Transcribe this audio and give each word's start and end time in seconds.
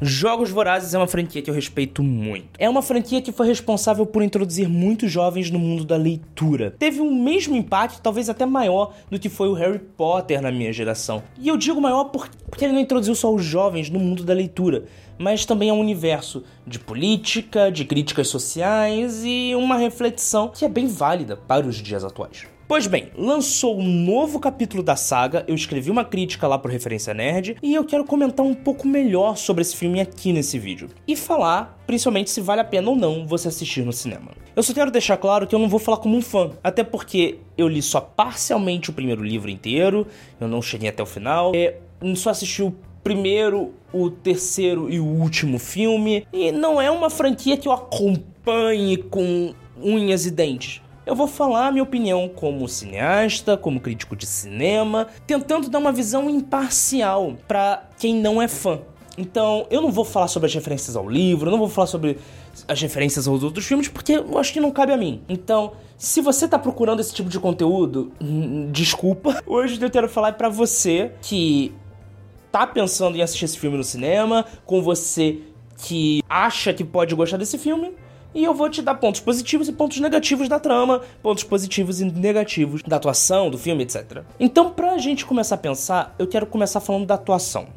Jogos 0.00 0.50
Vorazes 0.50 0.94
é 0.94 0.98
uma 0.98 1.08
franquia 1.08 1.42
que 1.42 1.50
eu 1.50 1.54
respeito 1.54 2.04
muito. 2.04 2.50
É 2.56 2.70
uma 2.70 2.82
franquia 2.82 3.20
que 3.20 3.32
foi 3.32 3.48
responsável 3.48 4.06
por 4.06 4.22
introduzir 4.22 4.68
muitos 4.68 5.10
jovens 5.10 5.50
no 5.50 5.58
mundo 5.58 5.84
da 5.84 5.96
leitura. 5.96 6.72
Teve 6.78 7.00
o 7.00 7.12
mesmo 7.12 7.56
impacto, 7.56 8.00
talvez 8.00 8.28
até 8.28 8.46
maior, 8.46 8.94
do 9.10 9.18
que 9.18 9.28
foi 9.28 9.48
o 9.48 9.54
Harry 9.54 9.80
Potter 9.80 10.40
na 10.40 10.52
minha 10.52 10.72
geração. 10.72 11.20
E 11.36 11.48
eu 11.48 11.56
digo 11.56 11.80
maior 11.80 12.04
porque 12.04 12.64
ele 12.64 12.74
não 12.74 12.80
introduziu 12.80 13.16
só 13.16 13.34
os 13.34 13.44
jovens 13.44 13.90
no 13.90 13.98
mundo 13.98 14.22
da 14.22 14.32
leitura, 14.32 14.84
mas 15.18 15.44
também 15.44 15.68
é 15.68 15.72
um 15.72 15.80
universo 15.80 16.44
de 16.64 16.78
política, 16.78 17.68
de 17.68 17.84
críticas 17.84 18.28
sociais 18.28 19.24
e 19.24 19.52
uma 19.56 19.76
reflexão 19.76 20.46
que 20.46 20.64
é 20.64 20.68
bem 20.68 20.86
válida 20.86 21.36
para 21.36 21.66
os 21.66 21.74
dias 21.74 22.04
atuais. 22.04 22.46
Pois 22.68 22.86
bem, 22.86 23.08
lançou 23.16 23.78
um 23.78 23.82
novo 23.82 24.38
capítulo 24.38 24.82
da 24.82 24.94
saga, 24.94 25.42
eu 25.48 25.54
escrevi 25.54 25.90
uma 25.90 26.04
crítica 26.04 26.46
lá 26.46 26.58
pro 26.58 26.70
Referência 26.70 27.14
Nerd 27.14 27.56
e 27.62 27.74
eu 27.74 27.82
quero 27.82 28.04
comentar 28.04 28.44
um 28.44 28.52
pouco 28.52 28.86
melhor 28.86 29.38
sobre 29.38 29.62
esse 29.62 29.74
filme 29.74 30.02
aqui 30.02 30.34
nesse 30.34 30.58
vídeo. 30.58 30.90
E 31.06 31.16
falar, 31.16 31.82
principalmente, 31.86 32.28
se 32.28 32.42
vale 32.42 32.60
a 32.60 32.64
pena 32.64 32.90
ou 32.90 32.94
não 32.94 33.26
você 33.26 33.48
assistir 33.48 33.86
no 33.86 33.92
cinema. 33.92 34.32
Eu 34.54 34.62
só 34.62 34.74
quero 34.74 34.90
deixar 34.90 35.16
claro 35.16 35.46
que 35.46 35.54
eu 35.54 35.58
não 35.58 35.66
vou 35.66 35.80
falar 35.80 35.96
como 35.96 36.14
um 36.14 36.20
fã, 36.20 36.50
até 36.62 36.84
porque 36.84 37.38
eu 37.56 37.68
li 37.68 37.80
só 37.80 38.02
parcialmente 38.02 38.90
o 38.90 38.92
primeiro 38.92 39.24
livro 39.24 39.48
inteiro, 39.48 40.06
eu 40.38 40.46
não 40.46 40.60
cheguei 40.60 40.90
até 40.90 41.02
o 41.02 41.06
final, 41.06 41.52
é, 41.54 41.78
só 42.14 42.28
assisti 42.28 42.62
o 42.62 42.76
primeiro, 43.02 43.72
o 43.94 44.10
terceiro 44.10 44.90
e 44.90 45.00
o 45.00 45.06
último 45.06 45.58
filme, 45.58 46.26
e 46.30 46.52
não 46.52 46.78
é 46.78 46.90
uma 46.90 47.08
franquia 47.08 47.56
que 47.56 47.66
eu 47.66 47.72
acompanhe 47.72 48.98
com 48.98 49.54
unhas 49.82 50.26
e 50.26 50.30
dentes 50.30 50.82
eu 51.08 51.14
vou 51.14 51.26
falar 51.26 51.72
minha 51.72 51.82
opinião 51.82 52.28
como 52.28 52.68
cineasta, 52.68 53.56
como 53.56 53.80
crítico 53.80 54.14
de 54.14 54.26
cinema, 54.26 55.06
tentando 55.26 55.70
dar 55.70 55.78
uma 55.78 55.90
visão 55.90 56.28
imparcial 56.28 57.34
para 57.48 57.88
quem 57.98 58.14
não 58.14 58.42
é 58.42 58.46
fã. 58.46 58.80
Então, 59.16 59.66
eu 59.70 59.80
não 59.80 59.90
vou 59.90 60.04
falar 60.04 60.28
sobre 60.28 60.46
as 60.46 60.54
referências 60.54 60.94
ao 60.94 61.08
livro, 61.08 61.50
não 61.50 61.58
vou 61.58 61.68
falar 61.68 61.86
sobre 61.86 62.18
as 62.68 62.80
referências 62.82 63.26
aos 63.26 63.42
outros 63.42 63.64
filmes, 63.64 63.88
porque 63.88 64.12
eu 64.12 64.36
acho 64.38 64.52
que 64.52 64.60
não 64.60 64.70
cabe 64.70 64.92
a 64.92 64.98
mim. 64.98 65.22
Então, 65.28 65.72
se 65.96 66.20
você 66.20 66.46
tá 66.46 66.58
procurando 66.58 67.00
esse 67.00 67.14
tipo 67.14 67.30
de 67.30 67.40
conteúdo, 67.40 68.12
hum, 68.20 68.70
desculpa. 68.70 69.42
Hoje 69.48 69.80
eu 69.82 69.90
quero 69.90 70.10
falar 70.10 70.34
para 70.34 70.50
você 70.50 71.12
que 71.22 71.72
tá 72.52 72.66
pensando 72.66 73.16
em 73.16 73.22
assistir 73.22 73.46
esse 73.46 73.58
filme 73.58 73.78
no 73.78 73.84
cinema, 73.84 74.44
com 74.66 74.82
você 74.82 75.38
que 75.78 76.22
acha 76.28 76.74
que 76.74 76.84
pode 76.84 77.14
gostar 77.14 77.38
desse 77.38 77.56
filme, 77.56 77.94
e 78.34 78.44
eu 78.44 78.54
vou 78.54 78.68
te 78.68 78.82
dar 78.82 78.94
pontos 78.94 79.20
positivos 79.20 79.68
e 79.68 79.72
pontos 79.72 79.98
negativos 80.00 80.48
da 80.48 80.60
trama, 80.60 81.00
pontos 81.22 81.44
positivos 81.44 82.00
e 82.00 82.04
negativos 82.04 82.82
da 82.82 82.96
atuação, 82.96 83.50
do 83.50 83.58
filme, 83.58 83.82
etc. 83.84 84.22
Então, 84.38 84.70
pra 84.70 84.98
gente 84.98 85.24
começar 85.24 85.54
a 85.54 85.58
pensar, 85.58 86.14
eu 86.18 86.26
quero 86.26 86.46
começar 86.46 86.80
falando 86.80 87.06
da 87.06 87.14
atuação. 87.14 87.68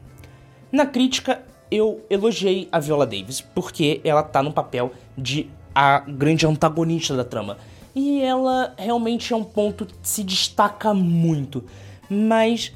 Na 0.71 0.85
crítica, 0.85 1.41
eu 1.69 2.05
elogiei 2.09 2.67
a 2.71 2.79
Viola 2.79 3.05
Davis, 3.05 3.41
porque 3.41 4.01
ela 4.03 4.23
tá 4.23 4.43
no 4.43 4.51
papel 4.51 4.91
de 5.17 5.49
a 5.73 5.99
grande 5.99 6.45
antagonista 6.45 7.15
da 7.15 7.23
trama. 7.23 7.57
E 7.95 8.21
ela 8.21 8.73
realmente 8.77 9.33
é 9.33 9.35
um 9.35 9.43
ponto 9.43 9.85
que 9.85 9.93
se 10.03 10.23
destaca 10.23 10.93
muito. 10.93 11.63
Mas 12.09 12.73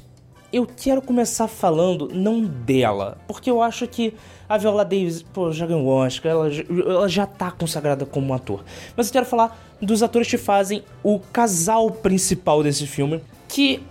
eu 0.56 0.66
quero 0.66 1.02
começar 1.02 1.46
falando 1.48 2.08
não 2.12 2.42
dela, 2.42 3.18
porque 3.28 3.50
eu 3.50 3.60
acho 3.60 3.86
que 3.86 4.14
a 4.48 4.56
Viola 4.56 4.84
Davis, 4.84 5.22
pô, 5.22 5.52
já 5.52 5.66
ganhou 5.66 5.86
Oscar, 5.86 6.32
ela, 6.32 6.48
ela 6.50 7.08
já 7.08 7.26
tá 7.26 7.50
consagrada 7.50 8.06
como 8.06 8.32
ator. 8.32 8.64
Mas 8.96 9.08
eu 9.08 9.12
quero 9.12 9.26
falar 9.26 9.58
dos 9.80 10.02
atores 10.02 10.28
que 10.28 10.38
fazem 10.38 10.82
o 11.02 11.18
casal 11.18 11.90
principal 11.90 12.62
desse 12.62 12.86
filme, 12.86 13.20
que 13.48 13.82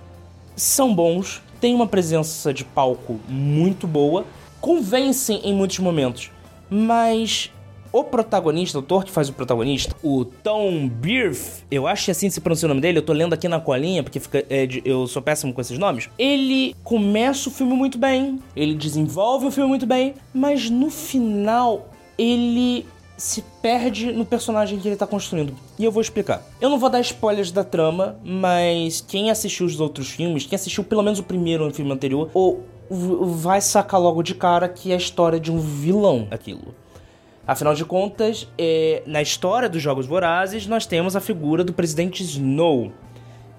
são 0.55 0.94
bons, 0.94 1.41
têm 1.61 1.75
uma 1.75 1.88
presença 1.88 2.53
de 2.53 2.63
palco 2.63 3.19
muito 3.27 3.85
boa, 3.85 4.25
convencem 4.59 5.41
em 5.44 5.53
muitos 5.53 5.77
momentos, 5.79 6.31
mas 6.69 7.52
o 7.95 8.03
protagonista, 8.03 8.77
o 8.77 8.81
ator 8.81 9.05
que 9.05 9.11
faz 9.11 9.29
o 9.29 9.33
protagonista, 9.33 9.95
o 10.03 10.25
Tom 10.25 10.89
Birth, 10.89 11.63
eu 11.72 11.88
acho 11.88 12.03
que 12.03 12.11
assim 12.11 12.29
se 12.29 12.41
pronuncia 12.41 12.66
o 12.66 12.69
nome 12.69 12.81
dele, 12.81 12.97
eu 12.97 13.01
tô 13.01 13.13
lendo 13.13 13.31
aqui 13.31 13.47
na 13.47 13.57
colinha, 13.57 14.03
porque 14.03 14.19
fica, 14.19 14.45
é, 14.50 14.67
eu 14.83 15.07
sou 15.07 15.22
péssimo 15.22 15.53
com 15.53 15.61
esses 15.61 15.78
nomes. 15.78 16.09
Ele 16.19 16.75
começa 16.83 17.47
o 17.47 17.51
filme 17.51 17.73
muito 17.73 17.97
bem, 17.97 18.38
ele 18.53 18.75
desenvolve 18.75 19.45
o 19.45 19.51
filme 19.51 19.69
muito 19.69 19.85
bem, 19.85 20.13
mas 20.33 20.69
no 20.69 20.89
final 20.89 21.88
ele 22.17 22.85
se 23.16 23.41
perde 23.61 24.12
no 24.12 24.25
personagem 24.25 24.77
que 24.77 24.89
ele 24.89 24.97
tá 24.97 25.07
construindo. 25.07 25.56
E 25.79 25.85
eu 25.85 25.91
vou 25.91 26.01
explicar. 26.01 26.45
Eu 26.59 26.69
não 26.69 26.77
vou 26.77 26.89
dar 26.89 27.00
spoilers 27.00 27.50
da 27.50 27.63
trama, 27.63 28.17
mas 28.25 29.00
quem 29.00 29.31
assistiu 29.31 29.66
os 29.66 29.79
outros 29.79 30.09
filmes, 30.09 30.45
quem 30.45 30.57
assistiu 30.57 30.83
pelo 30.83 31.01
menos 31.01 31.19
o 31.19 31.23
primeiro 31.23 31.63
no 31.63 31.73
filme 31.73 31.94
anterior, 31.94 32.29
ou 32.33 32.62
vai 32.89 33.62
sacar 33.62 34.01
logo 34.01 34.22
de 34.22 34.35
cara 34.35 34.67
que 34.67 34.91
é 34.91 34.95
a 34.95 34.97
história 34.97 35.39
de 35.39 35.50
um 35.50 35.59
vilão 35.59 36.27
aquilo. 36.29 36.75
Afinal 37.47 37.75
de 37.75 37.85
contas, 37.85 38.47
é, 38.57 39.03
na 39.06 39.22
história 39.22 39.69
dos 39.69 39.81
Jogos 39.81 40.07
Vorazes, 40.07 40.66
nós 40.66 40.85
temos 40.85 41.16
a 41.16 41.19
figura 41.19 41.63
do 41.63 41.73
presidente 41.73 42.23
Snow. 42.23 42.91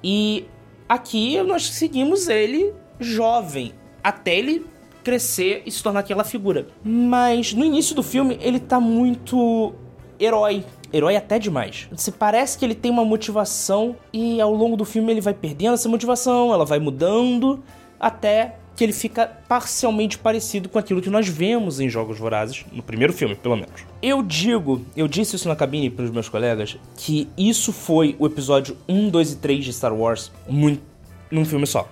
E 0.02 0.46
aqui 0.88 1.40
nós 1.42 1.70
seguimos 1.70 2.28
ele 2.28 2.72
jovem, 2.98 3.72
até 4.02 4.36
ele 4.36 4.66
crescer 5.04 5.62
e 5.64 5.70
se 5.70 5.82
tornar 5.82 6.00
aquela 6.00 6.24
figura. 6.24 6.66
Mas 6.82 7.52
no 7.52 7.64
início 7.64 7.94
do 7.94 8.02
filme, 8.02 8.36
ele 8.40 8.58
tá 8.58 8.80
muito 8.80 9.72
herói. 10.18 10.64
Herói 10.92 11.14
até 11.14 11.38
demais. 11.38 11.88
Se 11.96 12.10
parece 12.10 12.58
que 12.58 12.64
ele 12.64 12.74
tem 12.74 12.90
uma 12.90 13.04
motivação 13.04 13.96
e 14.12 14.40
ao 14.40 14.52
longo 14.52 14.76
do 14.76 14.84
filme 14.84 15.12
ele 15.12 15.20
vai 15.20 15.34
perdendo 15.34 15.74
essa 15.74 15.88
motivação, 15.88 16.52
ela 16.52 16.64
vai 16.64 16.80
mudando 16.80 17.62
até 18.00 18.56
que 18.76 18.84
ele 18.84 18.92
fica 18.92 19.26
parcialmente 19.48 20.18
parecido 20.18 20.68
com 20.68 20.78
aquilo 20.78 21.00
que 21.00 21.08
nós 21.08 21.26
vemos 21.26 21.80
em 21.80 21.88
Jogos 21.88 22.18
Vorazes, 22.18 22.64
no 22.70 22.82
primeiro 22.82 23.12
filme, 23.12 23.34
pelo 23.34 23.56
menos. 23.56 23.86
Eu 24.02 24.22
digo, 24.22 24.84
eu 24.94 25.08
disse 25.08 25.34
isso 25.34 25.48
na 25.48 25.56
cabine 25.56 25.88
para 25.88 26.04
os 26.04 26.10
meus 26.10 26.28
colegas, 26.28 26.76
que 26.94 27.26
isso 27.38 27.72
foi 27.72 28.14
o 28.18 28.26
episódio 28.26 28.76
1, 28.86 29.08
2 29.08 29.32
e 29.32 29.36
3 29.36 29.64
de 29.64 29.72
Star 29.72 29.94
Wars 29.94 30.30
muito, 30.46 30.82
num 31.30 31.44
filme 31.44 31.66
só. 31.66 31.88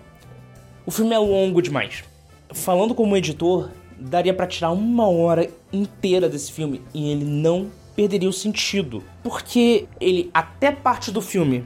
O 0.84 0.90
filme 0.90 1.14
é 1.14 1.18
longo 1.18 1.62
demais. 1.62 2.04
Falando 2.52 2.94
como 2.94 3.16
editor, 3.16 3.70
daria 3.98 4.34
para 4.34 4.46
tirar 4.46 4.70
uma 4.70 5.08
hora 5.08 5.48
inteira 5.72 6.28
desse 6.28 6.52
filme 6.52 6.82
e 6.92 7.10
ele 7.10 7.24
não 7.24 7.70
perderia 7.96 8.28
o 8.28 8.32
sentido. 8.32 9.02
Porque 9.22 9.86
ele, 9.98 10.30
até 10.34 10.70
parte 10.70 11.10
do 11.10 11.22
filme, 11.22 11.64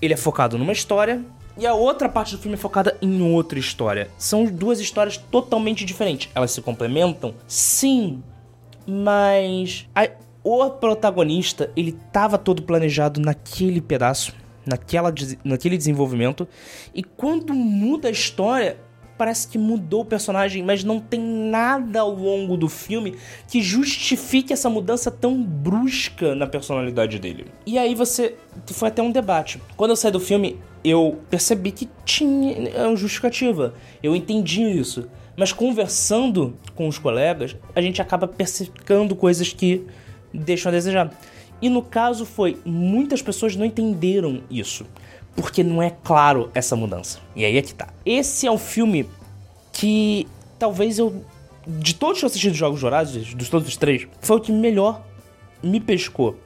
ele 0.00 0.14
é 0.14 0.16
focado 0.16 0.56
numa 0.56 0.72
história 0.72 1.24
e 1.58 1.66
a 1.66 1.74
outra 1.74 2.08
parte 2.08 2.34
do 2.34 2.40
filme 2.40 2.54
é 2.54 2.58
focada 2.58 2.96
em 3.02 3.22
outra 3.22 3.58
história. 3.58 4.08
São 4.16 4.44
duas 4.44 4.80
histórias 4.80 5.16
totalmente 5.16 5.84
diferentes. 5.84 6.30
Elas 6.34 6.50
se 6.52 6.62
complementam? 6.62 7.34
Sim, 7.46 8.22
mas 8.86 9.86
a, 9.94 10.08
o 10.42 10.70
protagonista, 10.70 11.70
ele 11.76 11.90
estava 11.90 12.38
todo 12.38 12.62
planejado 12.62 13.20
naquele 13.20 13.80
pedaço, 13.80 14.34
naquela, 14.64 15.12
naquele 15.44 15.76
desenvolvimento, 15.76 16.48
e 16.94 17.02
quando 17.02 17.52
muda 17.52 18.08
a 18.08 18.10
história, 18.10 18.78
parece 19.20 19.48
que 19.48 19.58
mudou 19.58 20.00
o 20.00 20.04
personagem, 20.04 20.62
mas 20.62 20.82
não 20.82 20.98
tem 20.98 21.20
nada 21.20 22.00
ao 22.00 22.14
longo 22.14 22.56
do 22.56 22.70
filme 22.70 23.16
que 23.46 23.60
justifique 23.60 24.50
essa 24.50 24.70
mudança 24.70 25.10
tão 25.10 25.42
brusca 25.42 26.34
na 26.34 26.46
personalidade 26.46 27.18
dele. 27.18 27.46
E 27.66 27.78
aí 27.78 27.94
você. 27.94 28.34
Foi 28.72 28.88
até 28.88 29.02
um 29.02 29.12
debate. 29.12 29.60
Quando 29.76 29.90
eu 29.90 29.96
saí 29.96 30.10
do 30.10 30.20
filme, 30.20 30.58
eu 30.84 31.18
percebi 31.28 31.70
que 31.70 31.88
tinha 32.04 32.86
uma 32.86 32.96
justificativa. 32.96 33.74
Eu 34.02 34.16
entendi 34.16 34.62
isso. 34.62 35.08
Mas 35.36 35.52
conversando 35.52 36.56
com 36.74 36.88
os 36.88 36.98
colegas, 36.98 37.56
a 37.74 37.80
gente 37.80 38.02
acaba 38.02 38.26
percebendo 38.26 39.14
coisas 39.14 39.52
que 39.52 39.86
deixam 40.32 40.70
a 40.70 40.72
desejar. 40.72 41.10
E 41.62 41.68
no 41.68 41.82
caso 41.82 42.24
foi, 42.24 42.58
muitas 42.64 43.20
pessoas 43.20 43.54
não 43.54 43.64
entenderam 43.64 44.42
isso 44.50 44.86
porque 45.36 45.62
não 45.62 45.82
é 45.82 45.90
claro 45.90 46.50
essa 46.54 46.76
mudança. 46.76 47.18
E 47.34 47.44
aí 47.44 47.56
é 47.56 47.62
que 47.62 47.74
tá. 47.74 47.88
Esse 48.04 48.46
é 48.46 48.50
um 48.50 48.58
filme 48.58 49.08
que 49.72 50.26
talvez 50.58 50.98
eu. 50.98 51.24
De 51.66 51.94
todos 51.94 52.18
que 52.18 52.24
eu 52.24 52.26
assisti 52.26 52.48
dos 52.48 52.58
Jogos 52.58 52.80
Dourados, 52.80 53.34
dos 53.34 53.48
todos 53.48 53.68
os 53.68 53.76
três, 53.76 54.06
foi 54.20 54.36
o 54.38 54.40
que 54.40 54.50
melhor 54.50 55.02
me 55.62 55.78
pescou. 55.78 56.36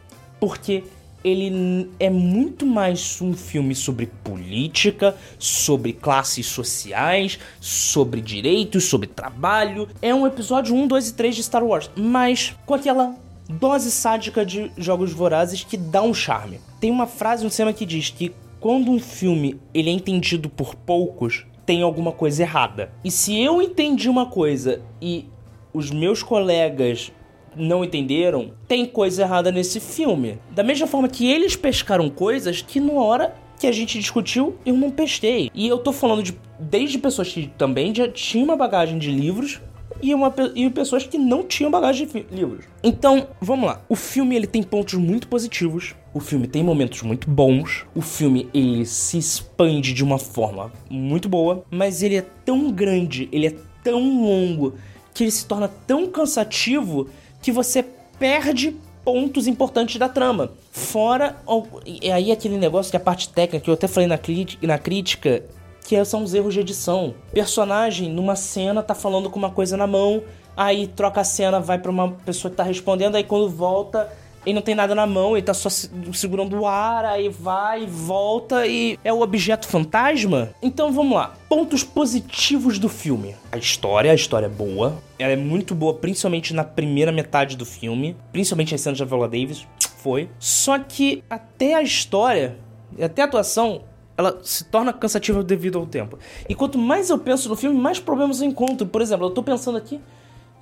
Porque 0.40 0.82
ele 1.24 1.90
é 1.98 2.10
muito 2.10 2.66
mais 2.66 3.20
um 3.22 3.32
filme 3.32 3.74
sobre 3.74 4.06
política, 4.22 5.16
sobre 5.38 5.94
classes 5.94 6.44
sociais, 6.44 7.38
sobre 7.58 8.20
direitos, 8.20 8.84
sobre 8.84 9.06
trabalho. 9.06 9.88
É 10.02 10.14
um 10.14 10.26
episódio 10.26 10.74
1, 10.74 10.86
2 10.86 11.08
e 11.08 11.14
3 11.14 11.36
de 11.36 11.42
Star 11.42 11.64
Wars, 11.64 11.90
mas 11.96 12.54
com 12.66 12.74
aquela 12.74 13.16
dose 13.48 13.90
sádica 13.90 14.44
de 14.44 14.70
Jogos 14.76 15.12
Vorazes 15.12 15.64
que 15.64 15.78
dá 15.78 16.02
um 16.02 16.12
charme. 16.12 16.60
Tem 16.78 16.90
uma 16.90 17.06
frase 17.06 17.42
no 17.42 17.50
cinema 17.50 17.72
que 17.72 17.86
diz 17.86 18.10
que 18.10 18.34
quando 18.60 18.90
um 18.90 19.00
filme 19.00 19.58
ele 19.72 19.88
é 19.88 19.92
entendido 19.92 20.50
por 20.50 20.74
poucos, 20.74 21.46
tem 21.64 21.82
alguma 21.82 22.12
coisa 22.12 22.42
errada. 22.42 22.92
E 23.02 23.10
se 23.10 23.38
eu 23.40 23.62
entendi 23.62 24.10
uma 24.10 24.26
coisa 24.26 24.82
e 25.00 25.26
os 25.72 25.90
meus 25.90 26.22
colegas 26.22 27.10
não 27.56 27.84
entenderam, 27.84 28.52
tem 28.66 28.86
coisa 28.86 29.22
errada 29.22 29.50
nesse 29.50 29.80
filme. 29.80 30.38
Da 30.50 30.62
mesma 30.62 30.86
forma 30.86 31.08
que 31.08 31.30
eles 31.30 31.56
pescaram 31.56 32.08
coisas 32.08 32.62
que 32.62 32.80
na 32.80 32.92
hora 32.92 33.34
que 33.58 33.66
a 33.66 33.72
gente 33.72 33.98
discutiu, 33.98 34.56
eu 34.66 34.74
não 34.74 34.90
pestei. 34.90 35.50
E 35.54 35.68
eu 35.68 35.78
tô 35.78 35.92
falando 35.92 36.22
de 36.22 36.34
desde 36.58 36.98
pessoas 36.98 37.32
que 37.32 37.46
também 37.58 37.94
já 37.94 38.08
tinham 38.08 38.44
uma 38.44 38.56
bagagem 38.56 38.98
de 38.98 39.10
livros 39.10 39.60
e, 40.02 40.14
uma, 40.14 40.32
e 40.54 40.68
pessoas 40.70 41.06
que 41.06 41.16
não 41.16 41.42
tinham 41.42 41.70
bagagem 41.70 42.06
de 42.06 42.26
livros. 42.30 42.66
Então, 42.82 43.28
vamos 43.40 43.66
lá. 43.66 43.80
O 43.88 43.96
filme 43.96 44.36
ele 44.36 44.46
tem 44.46 44.62
pontos 44.62 44.94
muito 44.94 45.28
positivos. 45.28 45.94
O 46.12 46.20
filme 46.20 46.46
tem 46.46 46.62
momentos 46.62 47.02
muito 47.02 47.28
bons. 47.30 47.86
O 47.94 48.02
filme 48.02 48.48
ele 48.52 48.84
se 48.84 49.18
expande 49.18 49.92
de 49.92 50.04
uma 50.04 50.18
forma 50.18 50.72
muito 50.90 51.28
boa, 51.28 51.64
mas 51.70 52.02
ele 52.02 52.16
é 52.16 52.26
tão 52.44 52.70
grande, 52.70 53.28
ele 53.32 53.46
é 53.46 53.54
tão 53.82 54.22
longo 54.22 54.74
que 55.12 55.24
ele 55.24 55.30
se 55.30 55.46
torna 55.46 55.68
tão 55.68 56.08
cansativo 56.08 57.08
que 57.44 57.52
você 57.52 57.84
perde 58.18 58.74
pontos 59.04 59.46
importantes 59.46 59.98
da 59.98 60.08
trama. 60.08 60.52
Fora, 60.72 61.36
e 61.84 62.10
aí 62.10 62.32
aquele 62.32 62.56
negócio 62.56 62.90
que 62.90 62.96
a 62.96 63.00
parte 63.00 63.28
técnica, 63.28 63.62
que 63.62 63.68
eu 63.68 63.74
até 63.74 63.86
falei 63.86 64.08
na, 64.08 64.18
na 64.62 64.78
crítica, 64.78 65.44
que 65.86 66.02
são 66.06 66.24
os 66.24 66.32
erros 66.32 66.54
de 66.54 66.60
edição. 66.60 67.14
Personagem, 67.34 68.10
numa 68.10 68.34
cena, 68.34 68.82
tá 68.82 68.94
falando 68.94 69.28
com 69.28 69.38
uma 69.38 69.50
coisa 69.50 69.76
na 69.76 69.86
mão, 69.86 70.22
aí 70.56 70.86
troca 70.86 71.20
a 71.20 71.24
cena, 71.24 71.60
vai 71.60 71.76
para 71.76 71.90
uma 71.90 72.12
pessoa 72.12 72.50
que 72.50 72.56
tá 72.56 72.62
respondendo, 72.62 73.16
aí 73.16 73.24
quando 73.24 73.50
volta, 73.50 74.10
ele 74.44 74.54
não 74.54 74.62
tem 74.62 74.74
nada 74.74 74.94
na 74.94 75.06
mão, 75.06 75.36
ele 75.36 75.44
tá 75.44 75.54
só 75.54 75.68
segurando 75.68 76.58
o 76.58 76.66
ar, 76.66 77.04
aí 77.04 77.28
vai, 77.28 77.86
volta 77.86 78.66
e 78.66 78.98
é 79.02 79.12
o 79.12 79.20
objeto 79.20 79.66
fantasma. 79.66 80.50
Então 80.62 80.92
vamos 80.92 81.16
lá. 81.16 81.34
Pontos 81.48 81.82
positivos 81.82 82.78
do 82.78 82.88
filme. 82.88 83.34
A 83.50 83.56
história, 83.56 84.10
a 84.10 84.14
história 84.14 84.46
é 84.46 84.48
boa. 84.48 84.96
Ela 85.18 85.32
é 85.32 85.36
muito 85.36 85.74
boa, 85.74 85.94
principalmente 85.94 86.52
na 86.52 86.64
primeira 86.64 87.12
metade 87.12 87.56
do 87.56 87.64
filme. 87.64 88.16
Principalmente 88.32 88.74
as 88.74 88.80
cenas 88.80 88.98
da 88.98 89.04
Viola 89.04 89.28
Davis. 89.28 89.66
Foi. 89.98 90.28
Só 90.38 90.78
que 90.78 91.24
até 91.30 91.74
a 91.74 91.82
história, 91.82 92.58
até 93.00 93.22
a 93.22 93.24
atuação, 93.24 93.82
ela 94.16 94.38
se 94.42 94.64
torna 94.64 94.92
cansativa 94.92 95.42
devido 95.42 95.78
ao 95.78 95.86
tempo. 95.86 96.18
E 96.48 96.54
quanto 96.54 96.78
mais 96.78 97.10
eu 97.10 97.18
penso 97.18 97.48
no 97.48 97.56
filme, 97.56 97.78
mais 97.78 97.98
problemas 97.98 98.40
eu 98.40 98.48
encontro. 98.48 98.86
Por 98.86 99.00
exemplo, 99.00 99.26
eu 99.26 99.30
tô 99.30 99.42
pensando 99.42 99.78
aqui 99.78 100.00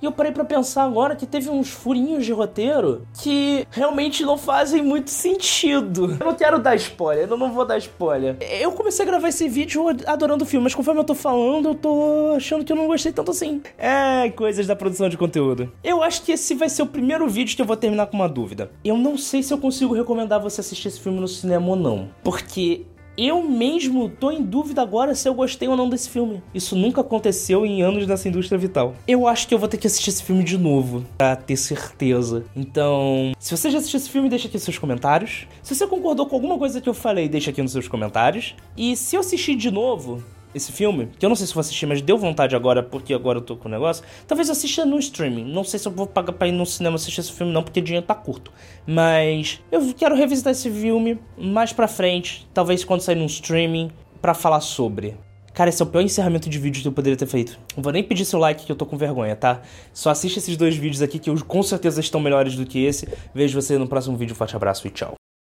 e 0.03 0.05
eu 0.05 0.11
parei 0.11 0.33
para 0.33 0.43
pensar 0.43 0.83
agora 0.83 1.15
que 1.15 1.25
teve 1.25 1.49
uns 1.49 1.69
furinhos 1.69 2.25
de 2.25 2.33
roteiro 2.33 3.07
que 3.21 3.65
realmente 3.71 4.23
não 4.23 4.37
fazem 4.37 4.83
muito 4.83 5.09
sentido. 5.09 6.17
Eu 6.19 6.25
não 6.25 6.35
quero 6.35 6.59
dar 6.59 6.75
spoiler, 6.75 7.29
eu 7.29 7.37
não 7.37 7.51
vou 7.51 7.65
dar 7.65 7.77
spoiler. 7.77 8.35
Eu 8.41 8.71
comecei 8.71 9.03
a 9.03 9.07
gravar 9.07 9.29
esse 9.29 9.47
vídeo 9.47 9.85
adorando 10.05 10.43
o 10.43 10.47
filme, 10.47 10.63
mas 10.63 10.75
conforme 10.75 10.99
eu 10.99 11.03
tô 11.03 11.13
falando, 11.15 11.69
eu 11.69 11.75
tô 11.75 12.33
achando 12.35 12.65
que 12.65 12.71
eu 12.71 12.75
não 12.75 12.87
gostei 12.87 13.11
tanto 13.11 13.31
assim. 13.31 13.61
É, 13.77 14.29
coisas 14.31 14.67
da 14.67 14.75
produção 14.75 15.07
de 15.07 15.17
conteúdo. 15.17 15.71
Eu 15.83 16.01
acho 16.03 16.21
que 16.23 16.31
esse 16.31 16.55
vai 16.55 16.69
ser 16.69 16.81
o 16.81 16.87
primeiro 16.87 17.27
vídeo 17.27 17.55
que 17.55 17.61
eu 17.61 17.65
vou 17.65 17.77
terminar 17.77 18.07
com 18.07 18.17
uma 18.17 18.27
dúvida. 18.27 18.71
Eu 18.83 18.97
não 18.97 19.17
sei 19.17 19.43
se 19.43 19.53
eu 19.53 19.57
consigo 19.57 19.93
recomendar 19.93 20.39
você 20.39 20.61
assistir 20.61 20.89
esse 20.89 20.99
filme 20.99 21.19
no 21.19 21.27
cinema 21.27 21.67
ou 21.67 21.75
não. 21.75 22.09
Porque 22.23 22.85
eu 23.17 23.43
mesmo 23.43 24.09
tô 24.09 24.31
em 24.31 24.41
dúvida 24.41 24.81
agora 24.81 25.13
se 25.15 25.27
eu 25.27 25.33
gostei 25.33 25.67
ou 25.67 25.77
não 25.77 25.89
desse 25.89 26.09
filme. 26.09 26.41
Isso 26.53 26.75
nunca 26.75 27.01
aconteceu 27.01 27.65
em 27.65 27.81
anos 27.81 28.07
dessa 28.07 28.27
indústria 28.27 28.57
vital. 28.57 28.95
Eu 29.07 29.27
acho 29.27 29.47
que 29.47 29.53
eu 29.53 29.59
vou 29.59 29.67
ter 29.67 29.77
que 29.77 29.87
assistir 29.87 30.09
esse 30.09 30.23
filme 30.23 30.43
de 30.43 30.57
novo, 30.57 31.05
pra 31.17 31.35
ter 31.35 31.57
certeza. 31.57 32.43
Então, 32.55 33.33
se 33.39 33.55
você 33.55 33.69
já 33.69 33.77
assistiu 33.77 33.97
esse 33.97 34.09
filme, 34.09 34.29
deixa 34.29 34.47
aqui 34.47 34.57
seus 34.57 34.77
comentários. 34.77 35.47
Se 35.61 35.75
você 35.75 35.85
concordou 35.87 36.25
com 36.25 36.35
alguma 36.35 36.57
coisa 36.57 36.81
que 36.81 36.89
eu 36.89 36.93
falei, 36.93 37.29
deixa 37.29 37.51
aqui 37.51 37.61
nos 37.61 37.71
seus 37.71 37.87
comentários. 37.87 38.55
E 38.75 38.95
se 38.95 39.15
eu 39.15 39.19
assistir 39.19 39.55
de 39.55 39.69
novo, 39.69 40.23
esse 40.53 40.71
filme, 40.71 41.09
que 41.17 41.25
eu 41.25 41.29
não 41.29 41.35
sei 41.35 41.47
se 41.47 41.53
vou 41.53 41.61
assistir, 41.61 41.85
mas 41.85 42.01
deu 42.01 42.17
vontade 42.17 42.55
agora, 42.55 42.83
porque 42.83 43.13
agora 43.13 43.39
eu 43.39 43.41
tô 43.41 43.55
com 43.55 43.67
o 43.67 43.71
negócio. 43.71 44.03
Talvez 44.27 44.49
assista 44.49 44.85
no 44.85 44.99
streaming. 44.99 45.45
Não 45.45 45.63
sei 45.63 45.79
se 45.79 45.87
eu 45.87 45.91
vou 45.91 46.07
pagar 46.07 46.33
pra 46.33 46.47
ir 46.47 46.51
no 46.51 46.65
cinema 46.65 46.95
assistir 46.95 47.21
esse 47.21 47.31
filme, 47.31 47.51
não, 47.51 47.63
porque 47.63 47.79
o 47.79 47.83
dinheiro 47.83 48.05
tá 48.05 48.15
curto. 48.15 48.51
Mas 48.85 49.61
eu 49.71 49.93
quero 49.93 50.15
revisitar 50.15 50.51
esse 50.51 50.69
filme 50.69 51.19
mais 51.37 51.73
pra 51.73 51.87
frente, 51.87 52.47
talvez 52.53 52.83
quando 52.83 53.01
sair 53.01 53.15
no 53.15 53.25
streaming, 53.25 53.91
para 54.21 54.33
falar 54.33 54.61
sobre. 54.61 55.17
Cara, 55.53 55.69
esse 55.69 55.81
é 55.81 55.85
o 55.85 55.87
pior 55.87 56.01
encerramento 56.01 56.49
de 56.49 56.57
vídeo 56.57 56.81
que 56.81 56.87
eu 56.87 56.91
poderia 56.91 57.15
ter 57.17 57.27
feito. 57.27 57.59
Não 57.75 57.83
vou 57.83 57.93
nem 57.93 58.03
pedir 58.03 58.25
seu 58.25 58.39
like 58.39 58.65
que 58.65 58.71
eu 58.71 58.75
tô 58.75 58.85
com 58.87 58.97
vergonha, 58.97 59.35
tá? 59.35 59.61
Só 59.93 60.09
assiste 60.09 60.37
esses 60.37 60.57
dois 60.57 60.75
vídeos 60.75 61.01
aqui 61.01 61.19
que 61.19 61.29
eu, 61.29 61.45
com 61.45 61.61
certeza 61.61 61.99
estão 62.01 62.19
melhores 62.19 62.55
do 62.55 62.65
que 62.65 62.83
esse. 62.83 63.07
Vejo 63.35 63.61
você 63.61 63.77
no 63.77 63.87
próximo 63.87 64.17
vídeo. 64.17 64.35
Forte 64.35 64.55
abraço 64.55 64.87
e 64.87 64.89
tchau. 64.89 65.22